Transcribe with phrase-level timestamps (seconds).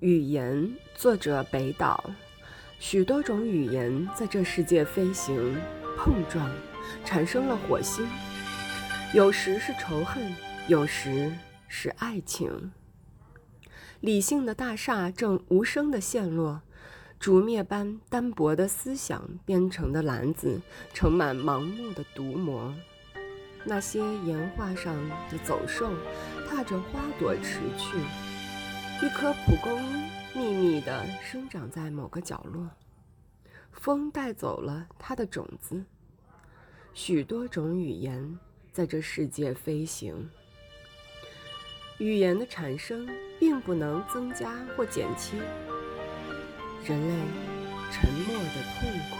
[0.00, 2.10] 语言，作者北岛。
[2.78, 5.56] 许多种语言在这世界飞行、
[5.96, 6.48] 碰撞，
[7.04, 8.06] 产生了火星。
[9.12, 10.32] 有时是仇恨，
[10.68, 11.32] 有时
[11.66, 12.70] 是爱情。
[14.00, 16.62] 理性的大厦正无声地陷落，
[17.18, 20.60] 竹篾般单薄的思想编成的篮子，
[20.94, 22.72] 盛满盲目的毒魔。
[23.64, 24.94] 那些岩画上
[25.28, 25.90] 的走兽，
[26.48, 27.98] 踏着花朵驰去。
[29.00, 32.68] 一颗蒲公英秘密地生长在某个角落，
[33.70, 35.84] 风带走了它的种子。
[36.94, 38.38] 许多种语言
[38.72, 40.28] 在这世界飞行。
[41.98, 43.08] 语言的产生
[43.38, 45.38] 并不能增加或减轻
[46.84, 47.14] 人类
[47.92, 49.17] 沉默的痛苦。